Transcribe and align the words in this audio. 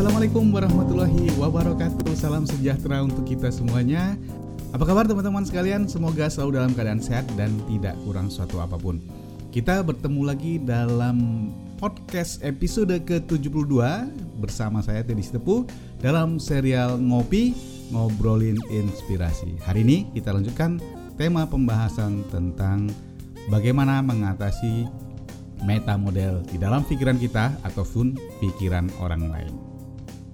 Assalamualaikum 0.00 0.48
warahmatullahi 0.48 1.28
wabarakatuh 1.36 2.16
Salam 2.16 2.48
sejahtera 2.48 3.04
untuk 3.04 3.20
kita 3.20 3.52
semuanya 3.52 4.16
Apa 4.72 4.88
kabar 4.88 5.04
teman-teman 5.04 5.44
sekalian? 5.44 5.84
Semoga 5.92 6.24
selalu 6.32 6.56
dalam 6.56 6.72
keadaan 6.72 7.04
sehat 7.04 7.28
dan 7.36 7.52
tidak 7.68 8.00
kurang 8.08 8.32
suatu 8.32 8.64
apa 8.64 8.80
pun 8.80 8.96
Kita 9.52 9.84
bertemu 9.84 10.24
lagi 10.24 10.56
dalam 10.56 11.52
podcast 11.76 12.40
episode 12.40 12.96
ke-72 13.04 13.76
Bersama 14.40 14.80
saya 14.80 15.04
Teddy 15.04 15.20
Setepu 15.20 15.68
Dalam 16.00 16.40
serial 16.40 16.96
Ngopi 16.96 17.52
Ngobrolin 17.92 18.56
Inspirasi 18.72 19.60
Hari 19.68 19.84
ini 19.84 20.08
kita 20.16 20.32
lanjutkan 20.32 20.80
tema 21.20 21.44
pembahasan 21.44 22.24
tentang 22.32 22.88
Bagaimana 23.52 24.00
mengatasi 24.00 24.88
meta 25.60 26.00
model 26.00 26.40
di 26.48 26.56
dalam 26.56 26.88
pikiran 26.88 27.20
kita 27.20 27.52
ataupun 27.68 28.16
pikiran 28.40 28.88
orang 28.96 29.28
lain. 29.28 29.69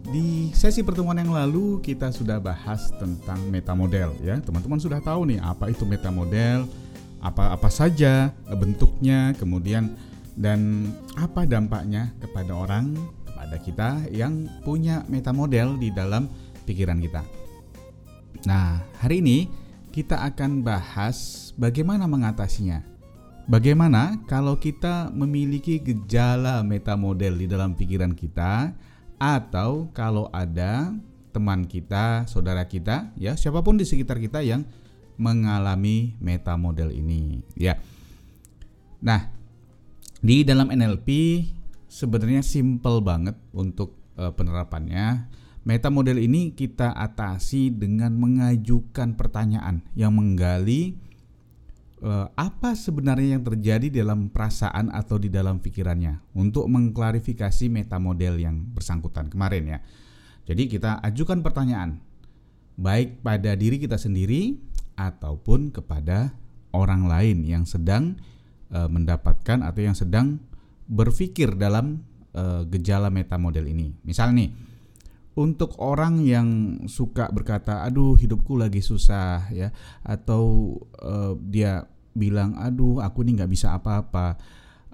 Di 0.06 0.54
sesi 0.54 0.86
pertemuan 0.86 1.18
yang 1.18 1.34
lalu 1.34 1.82
kita 1.82 2.14
sudah 2.14 2.38
bahas 2.38 2.94
tentang 2.94 3.42
meta 3.50 3.74
model 3.74 4.14
ya. 4.22 4.38
Teman-teman 4.38 4.78
sudah 4.78 5.02
tahu 5.02 5.26
nih 5.26 5.42
apa 5.42 5.66
itu 5.66 5.82
meta 5.82 6.14
model, 6.14 6.70
apa-apa 7.18 7.66
saja 7.66 8.30
bentuknya, 8.46 9.34
kemudian 9.34 9.98
dan 10.38 10.92
apa 11.18 11.42
dampaknya 11.42 12.14
kepada 12.22 12.54
orang, 12.54 12.94
kepada 13.26 13.56
kita 13.58 13.90
yang 14.14 14.46
punya 14.62 15.02
meta 15.10 15.34
model 15.34 15.74
di 15.74 15.90
dalam 15.90 16.30
pikiran 16.70 17.02
kita. 17.02 17.26
Nah, 18.46 18.78
hari 19.02 19.18
ini 19.18 19.50
kita 19.90 20.22
akan 20.22 20.62
bahas 20.62 21.50
bagaimana 21.58 22.06
mengatasinya. 22.06 22.78
Bagaimana 23.50 24.22
kalau 24.30 24.54
kita 24.54 25.10
memiliki 25.10 25.82
gejala 25.82 26.62
meta 26.62 26.94
model 26.94 27.38
di 27.42 27.46
dalam 27.50 27.74
pikiran 27.74 28.14
kita 28.14 28.70
atau 29.16 29.88
kalau 29.96 30.28
ada 30.32 30.92
teman 31.32 31.68
kita, 31.68 32.24
saudara 32.28 32.64
kita, 32.64 33.12
ya 33.16 33.36
siapa 33.36 33.60
pun 33.60 33.76
di 33.76 33.84
sekitar 33.84 34.16
kita 34.16 34.40
yang 34.40 34.64
mengalami 35.20 36.16
meta 36.20 36.56
model 36.56 36.92
ini, 36.92 37.40
ya. 37.56 37.76
Nah, 39.00 39.28
di 40.20 40.44
dalam 40.44 40.72
NLP 40.72 41.08
sebenarnya 41.86 42.44
simple 42.44 43.00
banget 43.00 43.36
untuk 43.56 43.96
uh, 44.20 44.32
penerapannya. 44.32 45.32
Meta 45.66 45.90
model 45.90 46.22
ini 46.22 46.54
kita 46.54 46.94
atasi 46.94 47.74
dengan 47.74 48.14
mengajukan 48.14 49.18
pertanyaan 49.18 49.82
yang 49.98 50.14
menggali 50.14 50.94
uh, 52.02 52.28
apa 52.36 52.76
sebenarnya 52.76 53.38
yang 53.38 53.44
terjadi 53.46 54.02
dalam 54.02 54.28
perasaan 54.28 54.92
atau 54.92 55.16
di 55.16 55.32
dalam 55.32 55.62
pikirannya 55.62 56.36
untuk 56.36 56.68
mengklarifikasi 56.68 57.70
meta 57.72 57.96
model 57.96 58.36
yang 58.40 58.56
bersangkutan 58.74 59.32
kemarin 59.32 59.76
ya. 59.76 59.78
Jadi 60.46 60.70
kita 60.70 61.02
ajukan 61.02 61.42
pertanyaan 61.42 61.98
baik 62.76 63.24
pada 63.24 63.56
diri 63.56 63.80
kita 63.80 63.96
sendiri 63.96 64.60
ataupun 64.96 65.72
kepada 65.72 66.36
orang 66.76 67.08
lain 67.08 67.42
yang 67.42 67.64
sedang 67.64 68.20
uh, 68.70 68.86
mendapatkan 68.86 69.64
atau 69.64 69.80
yang 69.80 69.96
sedang 69.96 70.38
berpikir 70.86 71.56
dalam 71.58 72.04
uh, 72.36 72.62
gejala 72.68 73.10
meta 73.10 73.40
model 73.40 73.66
ini. 73.66 73.96
Misal 74.06 74.36
nih 74.36 74.52
untuk 75.36 75.76
orang 75.84 76.24
yang 76.24 76.48
suka 76.88 77.28
berkata, 77.28 77.84
"Aduh, 77.84 78.16
hidupku 78.16 78.56
lagi 78.56 78.80
susah," 78.80 79.52
ya, 79.52 79.68
atau 80.00 80.74
uh, 81.04 81.36
dia 81.36 81.84
bilang, 82.16 82.56
"Aduh, 82.56 83.04
aku 83.04 83.20
ini 83.20 83.36
nggak 83.36 83.52
bisa 83.52 83.76
apa-apa," 83.76 84.40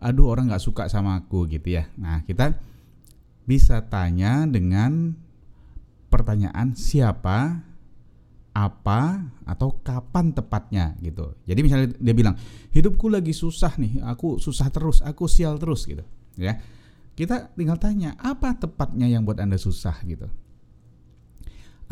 "Aduh, 0.02 0.34
orang 0.34 0.50
nggak 0.50 0.62
suka 0.62 0.90
sama 0.90 1.14
aku," 1.14 1.46
gitu 1.46 1.78
ya. 1.78 1.86
Nah, 1.94 2.26
kita 2.26 2.58
bisa 3.46 3.86
tanya 3.86 4.42
dengan 4.50 5.14
pertanyaan 6.10 6.74
siapa, 6.74 7.62
apa, 8.52 9.00
atau 9.46 9.78
kapan 9.78 10.34
tepatnya 10.34 10.98
gitu. 10.98 11.38
Jadi 11.46 11.60
misalnya 11.62 11.88
dia 12.02 12.14
bilang, 12.18 12.34
"Hidupku 12.74 13.06
lagi 13.06 13.30
susah 13.30 13.78
nih, 13.78 14.02
aku 14.02 14.42
susah 14.42 14.74
terus, 14.74 15.06
aku 15.06 15.30
sial 15.30 15.54
terus," 15.62 15.86
gitu, 15.86 16.02
ya 16.34 16.58
kita 17.12 17.52
tinggal 17.52 17.76
tanya 17.76 18.16
apa 18.16 18.56
tepatnya 18.56 19.04
yang 19.04 19.28
buat 19.28 19.36
anda 19.36 19.60
susah? 19.60 19.96
gitu. 20.08 20.28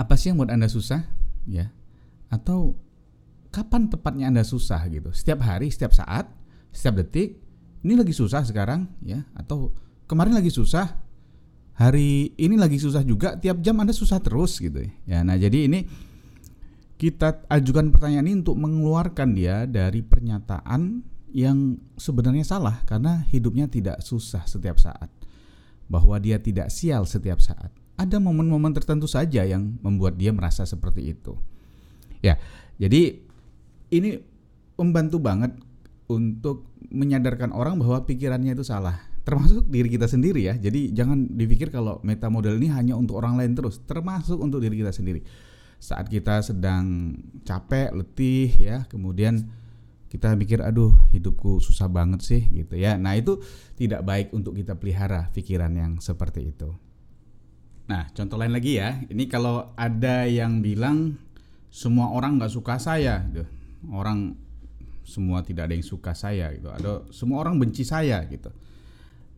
Apa 0.01 0.17
sih 0.17 0.33
yang 0.33 0.41
buat 0.41 0.49
anda 0.49 0.65
susah? 0.65 1.05
Ya. 1.45 1.73
Atau 2.33 2.81
kapan 3.53 3.93
tepatnya 3.93 4.33
anda 4.33 4.41
susah? 4.41 4.81
gitu. 4.89 5.13
Setiap 5.13 5.45
hari 5.45 5.69
setiap 5.69 5.93
saat 5.93 6.29
setiap 6.73 7.05
detik 7.05 7.37
ini 7.85 7.95
lagi 8.01 8.17
susah 8.17 8.41
sekarang. 8.49 8.89
Ya. 9.05 9.29
Atau 9.37 9.77
kemarin 10.09 10.33
lagi 10.33 10.49
susah 10.49 10.97
hari 11.77 12.33
ini 12.41 12.57
lagi 12.57 12.81
susah 12.81 13.05
juga 13.05 13.37
tiap 13.37 13.61
jam 13.61 13.77
anda 13.77 13.93
susah 13.93 14.25
terus. 14.25 14.57
gitu 14.57 14.89
ya. 15.05 15.21
Nah 15.21 15.37
jadi 15.37 15.69
ini 15.69 15.85
kita 17.01 17.49
ajukan 17.49 17.93
pertanyaan 17.93 18.29
ini 18.29 18.45
untuk 18.45 18.61
mengeluarkan 18.61 19.33
dia 19.33 19.65
dari 19.65 20.05
pernyataan 20.05 21.01
yang 21.31 21.79
sebenarnya 21.97 22.43
salah 22.43 22.83
karena 22.87 23.27
hidupnya 23.31 23.67
tidak 23.71 24.03
susah 24.03 24.45
setiap 24.47 24.79
saat. 24.79 25.09
Bahwa 25.91 26.19
dia 26.23 26.39
tidak 26.39 26.71
sial 26.71 27.03
setiap 27.03 27.43
saat. 27.43 27.75
Ada 27.99 28.23
momen-momen 28.23 28.71
tertentu 28.73 29.11
saja 29.11 29.43
yang 29.43 29.77
membuat 29.83 30.17
dia 30.17 30.31
merasa 30.31 30.63
seperti 30.63 31.13
itu. 31.13 31.35
Ya, 32.23 32.39
jadi 32.79 33.19
ini 33.91 34.23
membantu 34.79 35.19
banget 35.21 35.53
untuk 36.09 36.71
menyadarkan 36.91 37.53
orang 37.53 37.79
bahwa 37.79 38.03
pikirannya 38.09 38.57
itu 38.57 38.65
salah. 38.65 38.99
Termasuk 39.23 39.69
diri 39.69 39.93
kita 39.93 40.09
sendiri 40.09 40.49
ya. 40.49 40.55
Jadi 40.57 40.91
jangan 40.91 41.29
dipikir 41.29 41.69
kalau 41.69 42.01
meta 42.03 42.33
model 42.33 42.57
ini 42.57 42.73
hanya 42.73 42.97
untuk 42.97 43.21
orang 43.21 43.37
lain 43.37 43.53
terus, 43.53 43.79
termasuk 43.85 44.41
untuk 44.41 44.65
diri 44.65 44.81
kita 44.81 44.91
sendiri. 44.91 45.21
Saat 45.81 46.09
kita 46.09 46.41
sedang 46.41 47.15
capek, 47.45 47.93
letih 47.95 48.51
ya, 48.57 48.79
kemudian 48.89 49.49
kita 50.11 50.35
mikir 50.35 50.59
aduh 50.59 50.91
hidupku 51.15 51.63
susah 51.63 51.87
banget 51.87 52.21
sih 52.27 52.43
gitu 52.51 52.75
ya. 52.75 52.99
Nah 52.99 53.15
itu 53.15 53.39
tidak 53.79 54.03
baik 54.03 54.35
untuk 54.35 54.59
kita 54.59 54.75
pelihara 54.75 55.31
pikiran 55.31 55.71
yang 55.71 55.93
seperti 56.03 56.51
itu. 56.51 56.75
Nah 57.87 58.11
contoh 58.11 58.35
lain 58.35 58.51
lagi 58.51 58.83
ya. 58.83 58.99
Ini 59.07 59.31
kalau 59.31 59.71
ada 59.79 60.27
yang 60.27 60.67
bilang 60.67 61.15
semua 61.71 62.11
orang 62.11 62.43
nggak 62.43 62.51
suka 62.51 62.83
saya 62.83 63.23
gitu. 63.31 63.47
Orang 63.95 64.35
semua 65.07 65.47
tidak 65.47 65.71
ada 65.71 65.75
yang 65.79 65.87
suka 65.87 66.11
saya 66.19 66.51
gitu. 66.59 66.75
Ada 66.75 67.07
semua 67.15 67.47
orang 67.47 67.63
benci 67.63 67.87
saya 67.87 68.27
gitu. 68.27 68.51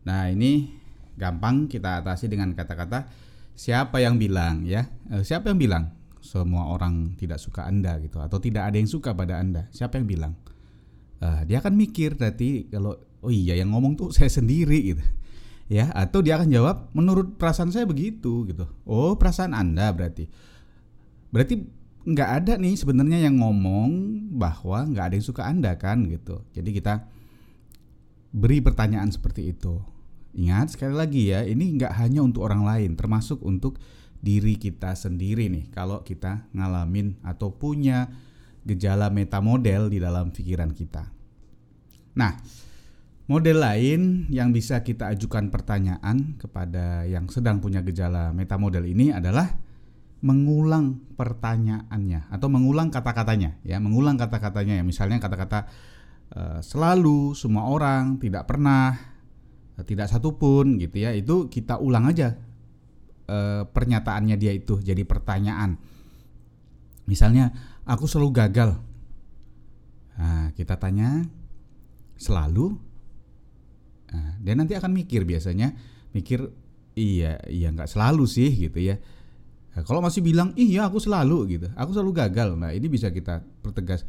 Nah 0.09 0.33
ini 0.33 0.73
gampang 1.13 1.69
kita 1.69 2.01
atasi 2.01 2.25
dengan 2.25 2.49
kata-kata 2.57 3.13
siapa 3.53 4.01
yang 4.01 4.17
bilang 4.17 4.65
ya. 4.65 4.89
Eh, 5.13 5.21
siapa 5.21 5.53
yang 5.53 5.61
bilang 5.61 5.93
semua 6.17 6.73
orang 6.73 7.13
tidak 7.13 7.37
suka 7.37 7.69
anda 7.69 8.01
gitu. 8.01 8.17
Atau 8.17 8.41
tidak 8.41 8.73
ada 8.73 8.81
yang 8.81 8.89
suka 8.89 9.13
pada 9.13 9.37
anda. 9.37 9.69
Siapa 9.69 10.01
yang 10.01 10.09
bilang 10.09 10.33
uh, 11.23 11.41
dia 11.47 11.63
akan 11.63 11.73
mikir 11.79 12.19
nanti 12.19 12.67
kalau 12.67 12.99
oh 13.23 13.31
iya 13.31 13.55
yang 13.55 13.71
ngomong 13.71 13.95
tuh 13.95 14.11
saya 14.11 14.27
sendiri 14.27 14.93
gitu. 14.93 15.03
Ya 15.71 15.87
atau 15.95 16.19
dia 16.19 16.35
akan 16.35 16.51
jawab 16.51 16.91
menurut 16.91 17.39
perasaan 17.39 17.71
saya 17.71 17.87
begitu 17.87 18.43
gitu. 18.51 18.67
Oh 18.83 19.15
perasaan 19.15 19.55
anda 19.55 19.87
berarti. 19.95 20.27
Berarti 21.31 21.63
nggak 22.03 22.29
ada 22.43 22.53
nih 22.59 22.75
sebenarnya 22.75 23.31
yang 23.31 23.39
ngomong 23.39 23.89
bahwa 24.35 24.83
nggak 24.91 25.05
ada 25.07 25.15
yang 25.15 25.25
suka 25.25 25.47
anda 25.47 25.71
kan 25.79 26.03
gitu. 26.11 26.43
Jadi 26.51 26.69
kita 26.75 27.07
beri 28.35 28.59
pertanyaan 28.59 29.07
seperti 29.07 29.55
itu. 29.55 29.79
Ingat 30.35 30.75
sekali 30.75 30.93
lagi 30.97 31.31
ya 31.31 31.47
ini 31.47 31.79
nggak 31.79 31.95
hanya 31.95 32.25
untuk 32.25 32.43
orang 32.43 32.67
lain 32.67 32.99
termasuk 32.99 33.39
untuk 33.39 33.79
diri 34.19 34.59
kita 34.59 34.99
sendiri 34.99 35.47
nih. 35.47 35.71
Kalau 35.71 36.03
kita 36.03 36.51
ngalamin 36.51 37.23
atau 37.23 37.55
punya 37.55 38.11
gejala 38.63 39.11
meta 39.11 39.43
model 39.43 39.91
di 39.91 39.99
dalam 39.99 40.31
pikiran 40.31 40.71
kita. 40.71 41.03
Nah, 42.15 42.31
model 43.27 43.57
lain 43.59 44.01
yang 44.31 44.51
bisa 44.51 44.83
kita 44.83 45.11
ajukan 45.11 45.51
pertanyaan 45.51 46.35
kepada 46.39 47.03
yang 47.07 47.27
sedang 47.31 47.59
punya 47.59 47.83
gejala 47.83 48.31
meta 48.35 48.55
model 48.55 48.87
ini 48.87 49.11
adalah 49.11 49.47
mengulang 50.23 51.03
pertanyaannya 51.19 52.31
atau 52.31 52.47
mengulang 52.47 52.87
kata-katanya 52.87 53.59
ya, 53.67 53.77
mengulang 53.83 54.15
kata-katanya 54.15 54.79
ya. 54.79 54.83
Misalnya 54.87 55.19
kata-kata 55.19 55.67
uh, 56.31 56.59
selalu, 56.63 57.35
semua 57.35 57.67
orang, 57.67 58.15
tidak 58.23 58.47
pernah, 58.47 58.95
uh, 59.75 59.83
tidak 59.83 60.07
satupun 60.07 60.79
gitu 60.79 61.03
ya. 61.03 61.11
Itu 61.11 61.51
kita 61.51 61.83
ulang 61.83 62.07
aja 62.07 62.39
uh, 63.27 63.67
pernyataannya 63.67 64.39
dia 64.39 64.55
itu 64.55 64.79
jadi 64.79 65.03
pertanyaan. 65.03 65.75
Misalnya 67.09 67.51
aku 67.83 68.07
selalu 68.07 68.29
gagal. 68.31 68.79
Nah, 70.13 70.53
kita 70.55 70.77
tanya 70.77 71.25
selalu. 72.15 72.77
Nah, 74.13 74.37
dia 74.39 74.53
nanti 74.53 74.77
akan 74.77 74.93
mikir 74.93 75.25
biasanya, 75.25 75.73
mikir 76.13 76.45
iya 76.93 77.41
iya 77.49 77.73
nggak 77.73 77.89
selalu 77.89 78.29
sih 78.29 78.53
gitu 78.53 78.77
ya. 78.77 79.01
Nah, 79.73 79.81
kalau 79.81 80.05
masih 80.05 80.21
bilang 80.21 80.53
iya 80.53 80.85
aku 80.85 81.01
selalu 81.01 81.57
gitu, 81.57 81.67
aku 81.73 81.97
selalu 81.97 82.11
gagal. 82.13 82.53
Nah 82.53 82.69
ini 82.77 82.85
bisa 82.85 83.09
kita 83.09 83.41
pertegas. 83.65 84.05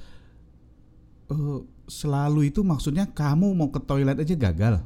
Uh, 1.24 1.64
selalu 1.88 2.52
itu 2.52 2.60
maksudnya 2.60 3.08
kamu 3.08 3.56
mau 3.56 3.72
ke 3.72 3.80
toilet 3.80 4.20
aja 4.20 4.36
gagal, 4.36 4.84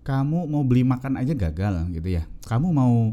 kamu 0.00 0.48
mau 0.48 0.64
beli 0.64 0.80
makan 0.80 1.20
aja 1.20 1.36
gagal 1.36 1.92
gitu 1.92 2.08
ya, 2.08 2.24
kamu 2.48 2.72
mau 2.72 3.12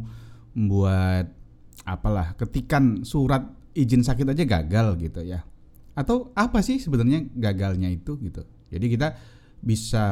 membuat 0.56 1.36
apalah 1.84 2.32
ketikan 2.40 3.04
surat 3.04 3.44
izin 3.76 4.04
sakit 4.04 4.28
aja 4.32 4.44
gagal 4.44 4.88
gitu 5.00 5.22
ya. 5.24 5.44
Atau 5.96 6.32
apa 6.36 6.64
sih 6.64 6.80
sebenarnya 6.80 7.28
gagalnya 7.36 7.92
itu 7.92 8.16
gitu? 8.20 8.48
Jadi 8.72 8.86
kita 8.88 9.16
bisa 9.62 10.06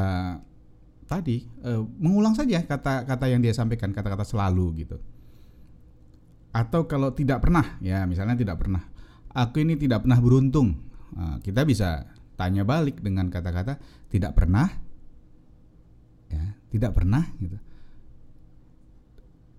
tadi 1.10 1.42
uh, 1.66 1.82
mengulang 1.98 2.38
saja 2.38 2.62
kata-kata 2.62 3.26
yang 3.26 3.42
dia 3.42 3.56
sampaikan 3.56 3.90
kata-kata 3.96 4.28
selalu 4.28 4.86
gitu. 4.86 4.98
Atau 6.54 6.86
kalau 6.86 7.14
tidak 7.16 7.42
pernah 7.46 7.80
ya 7.80 8.04
misalnya 8.06 8.36
tidak 8.38 8.60
pernah. 8.60 8.84
Aku 9.30 9.62
ini 9.62 9.78
tidak 9.78 10.04
pernah 10.06 10.20
beruntung. 10.20 10.74
Nah, 11.14 11.38
kita 11.42 11.62
bisa 11.66 12.10
tanya 12.34 12.66
balik 12.66 13.02
dengan 13.02 13.30
kata-kata 13.30 13.78
tidak 14.10 14.36
pernah. 14.36 14.68
Ya 16.30 16.60
tidak 16.70 16.94
pernah 16.94 17.26
gitu. 17.42 17.58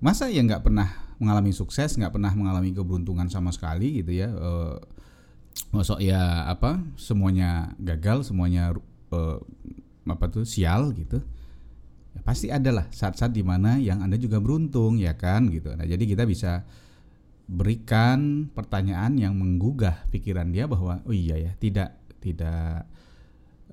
Masa 0.01 0.31
ya 0.33 0.41
nggak 0.41 0.65
pernah 0.65 1.10
mengalami 1.21 1.53
sukses 1.53 1.95
nggak 2.01 2.17
pernah 2.17 2.33
mengalami 2.33 2.73
keberuntungan 2.73 3.29
sama 3.29 3.53
sekali 3.53 4.01
gitu 4.01 4.17
ya 4.17 4.33
e, 4.33 4.51
masuk 5.71 6.01
ya 6.01 6.49
apa 6.49 6.81
semuanya 6.97 7.77
gagal 7.77 8.33
semuanya 8.33 8.73
e, 9.13 9.21
apa 10.09 10.27
tuh 10.33 10.49
sial 10.49 10.91
gitu. 10.97 11.21
Ya, 12.11 12.21
pasti 12.27 12.51
ada 12.51 12.75
lah 12.75 12.87
saat-saat 12.91 13.31
di 13.31 13.47
mana 13.47 13.79
yang 13.79 14.03
anda 14.03 14.19
juga 14.19 14.43
beruntung 14.43 14.99
ya 14.99 15.15
kan 15.15 15.47
gitu. 15.53 15.71
Nah 15.77 15.87
jadi 15.87 16.03
kita 16.03 16.27
bisa 16.27 16.67
berikan 17.47 18.51
pertanyaan 18.51 19.19
yang 19.19 19.35
menggugah 19.39 20.07
pikiran 20.11 20.51
dia 20.51 20.67
bahwa 20.67 21.03
oh 21.07 21.15
iya 21.15 21.39
ya 21.39 21.53
tidak 21.59 21.99
tidak 22.19 22.87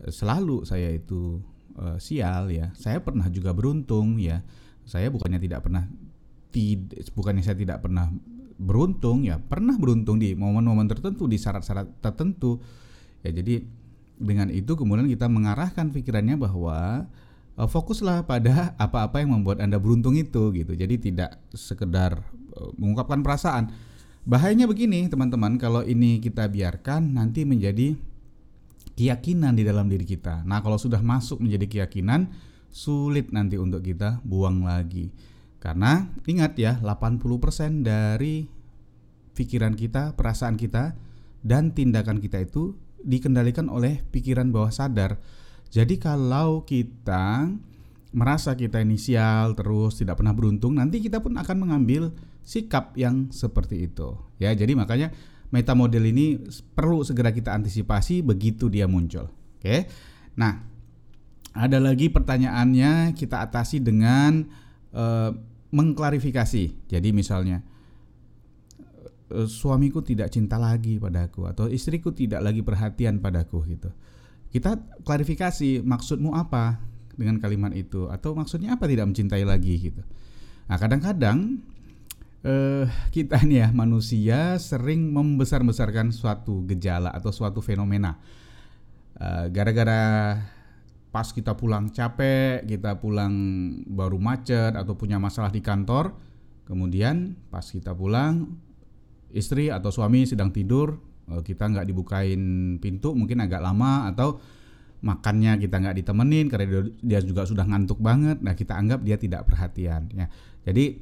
selalu 0.09 0.65
saya 0.65 0.94
itu 0.94 1.41
uh, 1.77 1.97
sial 1.97 2.49
ya. 2.53 2.73
Saya 2.77 3.01
pernah 3.01 3.25
juga 3.29 3.53
beruntung 3.53 4.21
ya. 4.21 4.45
Saya 4.85 5.09
bukannya 5.09 5.41
tidak 5.41 5.65
pernah 5.65 5.89
tidak 6.51 7.07
bukannya 7.13 7.44
saya 7.44 7.57
tidak 7.59 7.83
pernah 7.83 8.09
beruntung 8.57 9.21
ya 9.21 9.38
pernah 9.38 9.77
beruntung 9.77 10.17
di 10.17 10.33
momen-momen 10.33 10.89
tertentu 10.89 11.29
di 11.29 11.38
syarat-syarat 11.38 12.01
tertentu. 12.01 12.57
Ya 13.21 13.29
jadi 13.29 13.61
dengan 14.17 14.49
itu 14.49 14.73
kemudian 14.73 15.05
kita 15.05 15.29
mengarahkan 15.29 15.94
pikirannya 15.94 16.41
bahwa 16.41 17.05
uh, 17.55 17.69
fokuslah 17.69 18.25
pada 18.25 18.73
apa-apa 18.81 19.21
yang 19.21 19.38
membuat 19.38 19.61
anda 19.61 19.77
beruntung 19.77 20.17
itu 20.17 20.49
gitu. 20.57 20.73
Jadi 20.73 20.97
tidak 20.97 21.38
sekedar 21.53 22.17
uh, 22.57 22.73
mengungkapkan 22.75 23.21
perasaan. 23.21 23.69
Bahayanya 24.27 24.67
begini 24.67 25.07
teman-teman 25.07 25.55
kalau 25.55 25.85
ini 25.88 26.19
kita 26.19 26.51
biarkan 26.51 27.15
nanti 27.15 27.47
menjadi 27.47 27.95
keyakinan 28.97 29.55
di 29.55 29.63
dalam 29.63 29.88
diri 29.88 30.03
kita. 30.03 30.44
Nah 30.44 30.59
kalau 30.59 30.75
sudah 30.75 30.99
masuk 30.99 31.39
menjadi 31.39 31.69
keyakinan 31.69 32.27
sulit 32.67 33.31
nanti 33.31 33.55
untuk 33.55 33.85
kita 33.85 34.19
buang 34.27 34.65
lagi 34.67 35.13
karena 35.57 36.13
ingat 36.30 36.54
ya, 36.57 36.77
80% 36.80 37.81
dari 37.81 38.45
pikiran 39.33 39.74
kita, 39.74 40.13
perasaan 40.13 40.57
kita, 40.57 40.98
dan 41.42 41.74
tindakan 41.74 42.21
kita 42.21 42.42
itu 42.42 42.77
dikendalikan 43.01 43.69
oleh 43.69 44.01
pikiran 44.09 44.50
bawah 44.50 44.74
sadar. 44.74 45.21
Jadi 45.69 46.01
kalau 46.01 46.65
kita 46.65 47.51
merasa 48.15 48.56
kita 48.56 48.81
inisial 48.81 49.54
terus 49.54 50.00
tidak 50.00 50.21
pernah 50.21 50.33
beruntung, 50.33 50.77
nanti 50.77 51.04
kita 51.04 51.21
pun 51.21 51.38
akan 51.38 51.57
mengambil 51.68 52.15
sikap 52.42 52.95
yang 52.95 53.30
seperti 53.30 53.92
itu. 53.92 54.18
Ya, 54.39 54.56
jadi 54.56 54.74
makanya 54.74 55.12
meta 55.51 55.75
model 55.75 56.07
ini 56.07 56.39
perlu 56.75 57.04
segera 57.04 57.36
kita 57.36 57.51
antisipasi 57.56 58.24
begitu 58.24 58.71
dia 58.71 58.88
muncul. 58.88 59.27
Oke. 59.59 59.88
Nah, 60.39 60.63
ada 61.57 61.81
lagi 61.81 62.07
pertanyaannya 62.07 63.18
kita 63.18 63.42
atasi 63.44 63.81
dengan 63.81 64.45
uh, 64.94 65.31
mengklarifikasi. 65.74 66.88
Jadi 66.88 67.10
misalnya 67.12 67.63
uh, 69.34 69.48
suamiku 69.48 70.00
tidak 70.04 70.31
cinta 70.31 70.56
lagi 70.56 71.01
padaku 71.01 71.48
atau 71.50 71.66
istriku 71.68 72.13
tidak 72.13 72.44
lagi 72.44 72.62
perhatian 72.63 73.19
padaku 73.19 73.63
gitu. 73.68 73.89
Kita 74.48 74.80
klarifikasi 75.04 75.84
maksudmu 75.84 76.31
apa 76.31 76.80
dengan 77.18 77.42
kalimat 77.42 77.74
itu 77.75 78.07
atau 78.07 78.38
maksudnya 78.38 78.80
apa 78.80 78.88
tidak 78.88 79.12
mencintai 79.12 79.44
lagi 79.44 79.75
gitu. 79.92 80.01
Nah, 80.68 80.78
kadang-kadang 80.80 81.60
uh, 82.48 82.86
kita 83.12 83.44
nih 83.44 83.68
ya 83.68 83.68
manusia 83.75 84.56
sering 84.62 85.12
membesar-besarkan 85.12 86.16
suatu 86.16 86.63
gejala 86.69 87.12
atau 87.12 87.31
suatu 87.33 87.60
fenomena. 87.60 88.19
gara-gara 89.50 90.38
pas 91.18 91.34
kita 91.34 91.58
pulang 91.58 91.90
capek, 91.90 92.62
kita 92.62 93.02
pulang 93.02 93.34
baru 93.90 94.22
macet 94.22 94.78
atau 94.78 94.94
punya 94.94 95.18
masalah 95.18 95.50
di 95.50 95.66
kantor, 95.66 96.14
kemudian 96.69 97.34
pas 97.50 97.66
kita 97.66 97.90
pulang 97.98 98.54
istri 99.34 99.74
atau 99.74 99.90
suami 99.90 100.30
sedang 100.30 100.54
tidur, 100.54 101.02
eh, 101.34 101.42
kita 101.42 101.74
nggak 101.74 101.90
dibukain 101.90 102.78
pintu 102.78 103.18
mungkin 103.18 103.42
agak 103.42 103.66
lama 103.66 104.14
atau 104.14 104.38
makannya 105.02 105.58
kita 105.58 105.81
nggak 105.81 106.06
ditemenin 106.06 106.54
karena 106.54 106.86
dia 107.02 107.18
juga 107.25 107.50
sudah 107.50 107.66
ngantuk 107.66 107.98
banget, 107.98 108.38
nah 108.46 108.54
kita 108.54 108.78
anggap 108.78 109.02
dia 109.02 109.18
tidak 109.18 109.50
perhatian 109.50 110.14
ya. 110.14 110.30
Jadi 110.69 111.02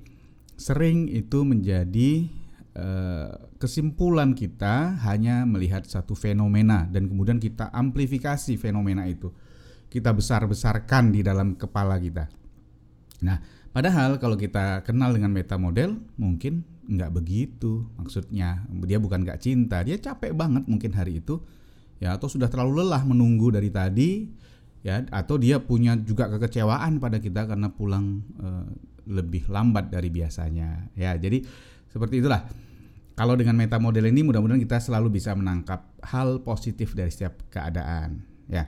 sering 0.55 1.11
itu 1.11 1.43
menjadi 1.43 2.31
uh, 2.79 3.51
kesimpulan 3.59 4.31
kita 4.31 4.95
hanya 5.11 5.43
melihat 5.43 5.83
satu 5.83 6.15
fenomena 6.15 6.87
dan 6.87 7.11
kemudian 7.11 7.35
kita 7.35 7.67
amplifikasi 7.75 8.55
fenomena 8.55 9.03
itu 9.11 9.35
kita 9.89 10.11
besar-besarkan 10.11 11.13
di 11.13 11.21
dalam 11.23 11.55
kepala 11.55 11.95
kita. 12.01 12.27
Nah, 13.23 13.39
padahal 13.71 14.19
kalau 14.19 14.35
kita 14.35 14.83
kenal 14.83 15.15
dengan 15.15 15.31
meta 15.31 15.55
model, 15.55 15.97
mungkin 16.19 16.65
nggak 16.85 17.11
begitu 17.15 17.85
maksudnya. 17.97 18.61
Dia 18.85 19.01
bukan 19.01 19.25
nggak 19.25 19.41
cinta, 19.41 19.81
dia 19.81 19.97
capek 19.97 20.35
banget 20.37 20.69
mungkin 20.69 20.93
hari 20.93 21.23
itu, 21.23 21.41
ya 21.97 22.13
atau 22.13 22.29
sudah 22.29 22.51
terlalu 22.51 22.85
lelah 22.85 23.01
menunggu 23.07 23.49
dari 23.49 23.73
tadi, 23.73 24.29
ya 24.85 25.01
atau 25.09 25.41
dia 25.41 25.57
punya 25.57 25.97
juga 25.97 26.29
kekecewaan 26.29 27.01
pada 27.01 27.17
kita 27.17 27.49
karena 27.49 27.73
pulang 27.73 28.21
e, 28.37 28.47
lebih 29.09 29.49
lambat 29.49 29.89
dari 29.89 30.13
biasanya. 30.13 30.93
Ya, 30.93 31.17
jadi 31.17 31.41
seperti 31.89 32.21
itulah. 32.21 32.45
Kalau 33.15 33.39
dengan 33.39 33.55
meta 33.55 33.79
model 33.79 34.11
ini 34.11 34.27
mudah-mudahan 34.27 34.59
kita 34.59 34.83
selalu 34.83 35.07
bisa 35.07 35.31
menangkap 35.31 35.87
hal 36.03 36.43
positif 36.43 36.91
dari 36.93 37.07
setiap 37.07 37.47
keadaan, 37.47 38.27
ya. 38.51 38.67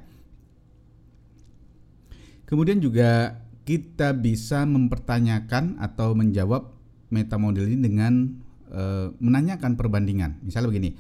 Kemudian 2.48 2.80
juga 2.80 3.44
kita 3.68 4.16
bisa 4.16 4.64
mempertanyakan 4.64 5.84
atau 5.84 6.16
menjawab 6.16 6.72
meta 7.12 7.36
model 7.36 7.68
ini 7.68 7.84
dengan 7.84 8.40
e, 8.72 9.12
menanyakan 9.20 9.76
perbandingan. 9.76 10.40
Misalnya 10.40 10.72
begini, 10.72 10.96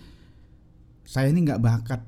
saya 1.08 1.32
ini 1.32 1.48
nggak 1.48 1.64
bakat 1.64 2.04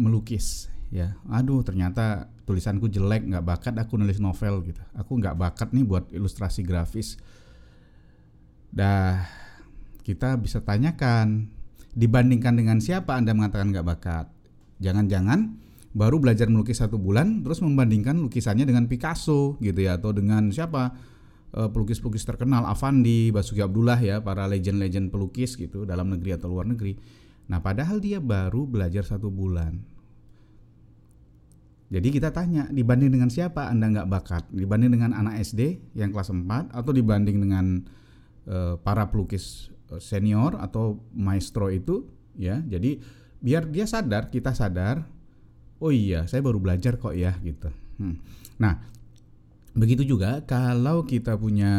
melukis, 0.00 0.72
ya. 0.88 1.12
Aduh, 1.28 1.60
ternyata 1.60 2.32
tulisanku 2.48 2.88
jelek, 2.88 3.28
nggak 3.28 3.44
bakat 3.44 3.76
aku 3.76 4.00
nulis 4.00 4.16
novel 4.16 4.64
gitu. 4.64 4.80
Aku 4.96 5.20
nggak 5.20 5.36
bakat 5.36 5.68
nih 5.76 5.84
buat 5.84 6.08
ilustrasi 6.08 6.64
grafis. 6.64 7.20
Dah, 8.72 9.28
kita 10.00 10.40
bisa 10.40 10.64
tanyakan 10.64 11.52
dibandingkan 11.92 12.56
dengan 12.56 12.80
siapa 12.80 13.12
Anda 13.20 13.36
mengatakan 13.36 13.68
nggak 13.68 13.86
bakat. 13.86 14.26
Jangan-jangan 14.80 15.63
baru 15.94 16.18
belajar 16.18 16.50
melukis 16.50 16.82
satu 16.82 16.98
bulan 16.98 17.46
terus 17.46 17.62
membandingkan 17.62 18.18
lukisannya 18.18 18.66
dengan 18.66 18.90
Picasso 18.90 19.54
gitu 19.62 19.78
ya 19.78 19.96
atau 19.96 20.10
dengan 20.10 20.50
siapa 20.50 20.90
eh, 21.54 21.70
pelukis-pelukis 21.70 22.26
terkenal 22.26 22.66
Avandi, 22.66 23.30
Basuki 23.30 23.62
Abdullah 23.62 24.02
ya 24.02 24.18
para 24.18 24.50
legend-legend 24.50 25.14
pelukis 25.14 25.54
gitu 25.54 25.86
dalam 25.86 26.10
negeri 26.10 26.34
atau 26.34 26.50
luar 26.50 26.66
negeri. 26.66 26.98
Nah 27.46 27.62
padahal 27.62 28.02
dia 28.02 28.18
baru 28.18 28.66
belajar 28.66 29.06
satu 29.06 29.30
bulan. 29.30 29.94
Jadi 31.94 32.10
kita 32.10 32.34
tanya 32.34 32.66
dibanding 32.74 33.14
dengan 33.14 33.30
siapa 33.30 33.70
Anda 33.70 33.86
nggak 33.86 34.08
bakat? 34.10 34.44
Dibanding 34.50 34.98
dengan 34.98 35.14
anak 35.14 35.46
SD 35.46 35.94
yang 35.94 36.10
kelas 36.10 36.34
4 36.34 36.74
atau 36.74 36.90
dibanding 36.90 37.38
dengan 37.38 37.86
uh, 38.50 38.74
para 38.82 39.06
pelukis 39.14 39.70
eh, 39.94 40.02
senior 40.02 40.58
atau 40.58 40.98
maestro 41.14 41.70
itu 41.70 42.10
ya. 42.34 42.58
Jadi 42.66 42.98
biar 43.38 43.70
dia 43.70 43.86
sadar, 43.86 44.26
kita 44.26 44.50
sadar 44.58 45.13
oh 45.84 45.92
iya 45.92 46.24
saya 46.24 46.40
baru 46.40 46.56
belajar 46.56 46.96
kok 46.96 47.12
ya 47.12 47.36
gitu. 47.44 47.68
Hmm. 48.00 48.18
nah 48.56 48.80
begitu 49.76 50.02
juga 50.02 50.40
kalau 50.48 51.04
kita 51.04 51.36
punya 51.36 51.72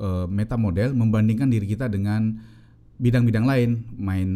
uh, 0.00 0.26
meta 0.26 0.56
model 0.56 0.96
membandingkan 0.96 1.52
diri 1.52 1.68
kita 1.68 1.86
dengan 1.92 2.34
bidang-bidang 2.96 3.44
lain 3.44 3.70
main 4.00 4.30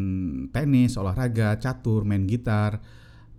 tenis 0.52 1.00
olahraga 1.00 1.57
catur 1.57 2.04
main 2.04 2.28
gitar 2.28 2.78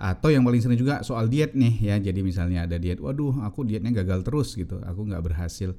atau 0.01 0.33
yang 0.33 0.41
paling 0.41 0.57
sering 0.65 0.81
juga 0.81 1.05
soal 1.05 1.29
diet 1.29 1.53
nih 1.53 1.93
ya. 1.93 1.95
Jadi 2.01 2.25
misalnya 2.25 2.65
ada 2.65 2.81
diet 2.81 2.97
waduh 2.97 3.37
aku 3.45 3.61
dietnya 3.61 3.93
gagal 3.93 4.25
terus 4.25 4.57
gitu. 4.57 4.81
Aku 4.81 5.05
nggak 5.05 5.21
berhasil. 5.21 5.77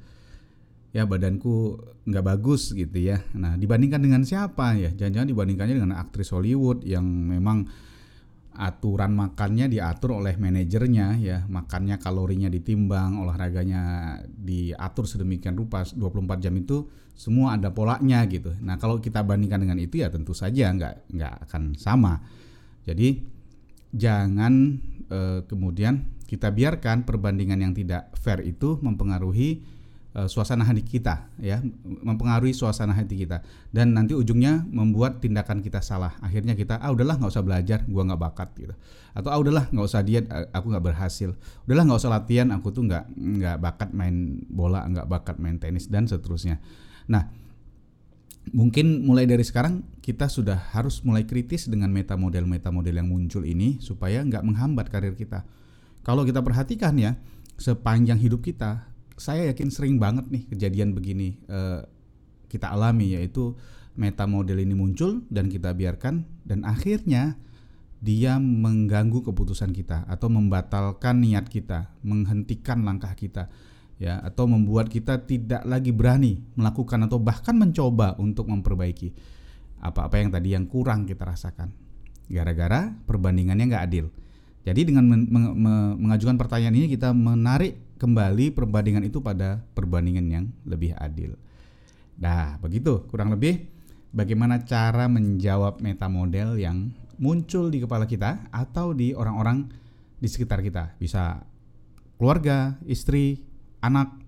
Ya 0.94 1.02
badanku 1.08 1.82
nggak 2.06 2.22
bagus 2.22 2.70
gitu 2.70 3.02
ya. 3.02 3.18
Nah 3.34 3.58
dibandingkan 3.58 3.98
dengan 3.98 4.22
siapa 4.22 4.78
ya? 4.78 4.94
Jangan-jangan 4.94 5.26
dibandingkannya 5.26 5.74
dengan 5.74 5.92
aktris 5.98 6.30
Hollywood 6.30 6.86
yang 6.86 7.02
memang 7.02 7.66
aturan 8.56 9.16
makannya 9.16 9.68
diatur 9.68 10.20
oleh 10.20 10.36
manajernya 10.36 11.18
ya. 11.20 11.44
Makannya 11.48 11.96
kalorinya 11.98 12.48
ditimbang 12.52 13.20
olahraganya 13.20 14.16
diatur 14.28 15.08
sedemikian 15.08 15.56
rupa 15.56 15.84
24 15.84 16.42
jam 16.42 16.54
itu 16.56 16.88
semua 17.12 17.56
ada 17.56 17.72
polanya 17.72 18.24
gitu. 18.28 18.56
Nah 18.64 18.80
kalau 18.80 18.98
kita 18.98 19.20
bandingkan 19.22 19.62
dengan 19.62 19.78
itu 19.80 20.00
ya 20.00 20.08
tentu 20.08 20.32
saja 20.32 20.72
nggak 20.72 21.12
nggak 21.12 21.34
akan 21.48 21.62
sama. 21.76 22.20
Jadi 22.82 23.22
jangan 23.92 24.80
eh, 25.12 25.40
kemudian 25.44 26.24
kita 26.24 26.48
biarkan 26.48 27.04
perbandingan 27.04 27.60
yang 27.60 27.76
tidak 27.76 28.08
fair 28.16 28.40
itu 28.40 28.80
mempengaruhi 28.80 29.60
uh, 30.16 30.28
suasana 30.28 30.64
hati 30.64 30.84
kita 30.84 31.28
ya 31.40 31.60
mempengaruhi 31.82 32.52
suasana 32.52 32.92
hati 32.96 33.24
kita. 33.24 33.40
Dan 33.72 33.96
nanti 33.96 34.12
ujungnya 34.12 34.64
membuat 34.68 35.20
tindakan 35.20 35.64
kita 35.64 35.80
salah. 35.80 36.16
Akhirnya 36.20 36.52
kita 36.56 36.78
ah 36.80 36.92
udahlah 36.92 37.18
nggak 37.18 37.32
usah 37.32 37.44
belajar 37.44 37.78
gua 37.88 38.02
nggak 38.08 38.20
bakat 38.20 38.48
gitu. 38.56 38.74
Atau 39.16 39.28
ah 39.32 39.38
udahlah 39.40 39.68
nggak 39.72 39.86
usah 39.86 40.00
diet 40.04 40.28
aku 40.30 40.66
nggak 40.72 40.84
berhasil. 40.84 41.34
Udahlah 41.68 41.84
nggak 41.88 42.00
usah 42.00 42.12
latihan 42.12 42.48
aku 42.52 42.68
tuh 42.70 42.84
nggak 42.86 43.04
nggak 43.16 43.56
bakat 43.60 43.90
main 43.96 44.40
bola 44.48 44.84
nggak 44.86 45.06
bakat 45.08 45.36
main 45.40 45.56
tenis 45.56 45.88
dan 45.88 46.04
seterusnya. 46.04 46.60
Nah 47.08 47.28
mungkin 48.50 49.06
mulai 49.06 49.22
dari 49.22 49.46
sekarang 49.46 49.86
kita 50.02 50.26
sudah 50.26 50.74
harus 50.74 51.06
mulai 51.06 51.22
kritis 51.22 51.70
dengan 51.70 51.94
meta 51.94 52.18
model 52.18 52.42
meta 52.50 52.74
model 52.74 52.98
yang 52.98 53.06
muncul 53.06 53.46
ini 53.46 53.78
supaya 53.78 54.18
nggak 54.26 54.42
menghambat 54.42 54.90
karir 54.90 55.14
kita. 55.14 55.46
Kalau 56.02 56.26
kita 56.26 56.42
perhatikan 56.42 56.98
ya 56.98 57.14
sepanjang 57.54 58.18
hidup 58.18 58.42
kita 58.42 58.91
saya 59.22 59.54
yakin 59.54 59.70
sering 59.70 60.02
banget 60.02 60.26
nih 60.34 60.42
kejadian 60.50 60.98
begini 60.98 61.38
uh, 61.46 61.86
kita 62.50 62.74
alami 62.74 63.14
yaitu 63.14 63.54
meta 63.94 64.26
model 64.26 64.58
ini 64.58 64.74
muncul 64.74 65.22
dan 65.30 65.46
kita 65.46 65.70
biarkan 65.70 66.26
dan 66.42 66.66
akhirnya 66.66 67.38
dia 68.02 68.42
mengganggu 68.42 69.22
keputusan 69.22 69.70
kita 69.70 70.02
atau 70.10 70.26
membatalkan 70.26 71.22
niat 71.22 71.46
kita, 71.46 71.94
menghentikan 72.02 72.82
langkah 72.82 73.14
kita 73.14 73.46
ya 74.02 74.18
atau 74.18 74.50
membuat 74.50 74.90
kita 74.90 75.22
tidak 75.22 75.62
lagi 75.62 75.94
berani 75.94 76.42
melakukan 76.58 77.06
atau 77.06 77.22
bahkan 77.22 77.54
mencoba 77.54 78.18
untuk 78.18 78.50
memperbaiki 78.50 79.14
apa-apa 79.78 80.18
yang 80.18 80.34
tadi 80.34 80.48
yang 80.58 80.66
kurang 80.66 81.06
kita 81.06 81.22
rasakan 81.22 81.70
gara-gara 82.26 82.90
perbandingannya 83.06 83.70
nggak 83.70 83.84
adil. 83.86 84.10
Jadi 84.66 84.90
dengan 84.90 85.06
men 85.06 85.22
men 85.30 85.44
mengajukan 86.02 86.34
pertanyaan 86.38 86.74
ini 86.74 86.90
kita 86.90 87.14
menarik 87.14 87.78
kembali 88.02 88.50
perbandingan 88.50 89.06
itu 89.06 89.22
pada 89.22 89.62
perbandingan 89.78 90.26
yang 90.26 90.44
lebih 90.66 90.98
adil. 90.98 91.38
Nah, 92.18 92.58
begitu 92.58 93.06
kurang 93.06 93.30
lebih 93.30 93.70
bagaimana 94.10 94.58
cara 94.66 95.06
menjawab 95.06 95.78
meta 95.78 96.10
model 96.10 96.58
yang 96.58 96.90
muncul 97.22 97.70
di 97.70 97.78
kepala 97.78 98.10
kita 98.10 98.50
atau 98.50 98.90
di 98.90 99.14
orang-orang 99.14 99.70
di 100.18 100.26
sekitar 100.26 100.58
kita. 100.66 100.98
Bisa 100.98 101.46
keluarga, 102.18 102.74
istri, 102.90 103.38
anak, 103.78 104.18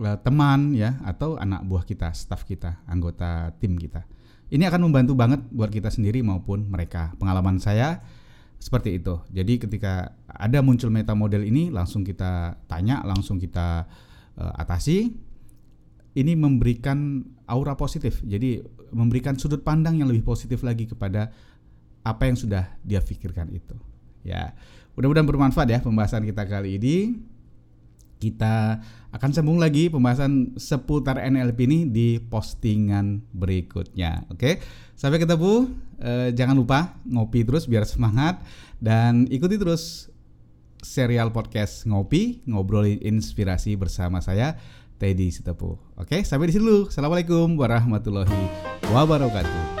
eh, 0.00 0.18
teman 0.24 0.72
ya 0.72 0.96
atau 1.04 1.36
anak 1.36 1.60
buah 1.68 1.84
kita, 1.84 2.16
staf 2.16 2.48
kita, 2.48 2.80
anggota 2.88 3.52
tim 3.60 3.76
kita. 3.76 4.08
Ini 4.50 4.66
akan 4.66 4.90
membantu 4.90 5.14
banget 5.14 5.44
buat 5.52 5.68
kita 5.70 5.92
sendiri 5.92 6.24
maupun 6.26 6.66
mereka. 6.66 7.14
Pengalaman 7.20 7.62
saya 7.62 8.02
seperti 8.60 9.00
itu. 9.00 9.16
Jadi 9.32 9.56
ketika 9.56 10.12
ada 10.28 10.60
muncul 10.60 10.92
meta 10.92 11.16
model 11.16 11.48
ini 11.48 11.72
langsung 11.72 12.04
kita 12.04 12.60
tanya, 12.68 13.00
langsung 13.02 13.40
kita 13.40 13.88
uh, 14.36 14.52
atasi. 14.60 15.16
Ini 16.10 16.34
memberikan 16.34 17.22
aura 17.48 17.78
positif. 17.78 18.20
Jadi 18.20 18.60
memberikan 18.92 19.38
sudut 19.38 19.62
pandang 19.62 19.96
yang 19.96 20.10
lebih 20.10 20.26
positif 20.26 20.60
lagi 20.60 20.84
kepada 20.84 21.30
apa 22.02 22.26
yang 22.28 22.36
sudah 22.36 22.66
dia 22.84 23.00
pikirkan 23.00 23.48
itu. 23.54 23.78
Ya, 24.26 24.52
mudah-mudahan 24.98 25.24
bermanfaat 25.24 25.68
ya 25.70 25.78
pembahasan 25.80 26.26
kita 26.28 26.44
kali 26.44 26.76
ini. 26.76 26.96
Kita 28.20 28.76
akan 29.10 29.30
sambung 29.32 29.56
lagi 29.56 29.88
pembahasan 29.88 30.60
seputar 30.60 31.16
NLP 31.18 31.58
ini 31.64 31.78
di 31.88 32.08
postingan 32.20 33.24
berikutnya. 33.32 34.28
Oke, 34.28 34.60
sampai 34.92 35.18
ketemu. 35.18 35.72
Eh, 36.00 36.32
jangan 36.32 36.56
lupa 36.56 37.00
ngopi 37.04 37.44
terus 37.44 37.68
biar 37.68 37.84
semangat 37.84 38.40
dan 38.80 39.28
ikuti 39.28 39.60
terus 39.60 40.08
serial 40.80 41.28
podcast 41.28 41.84
ngopi 41.84 42.40
ngobrolin 42.48 43.00
inspirasi 43.04 43.76
bersama 43.76 44.24
saya 44.24 44.56
Teddy 45.00 45.32
Sitepu. 45.32 45.80
Oke, 45.96 46.24
sampai 46.24 46.52
di 46.52 46.60
sini 46.60 46.64
dulu. 46.64 46.80
Assalamualaikum 46.92 47.56
warahmatullahi 47.56 48.40
wabarakatuh. 48.92 49.79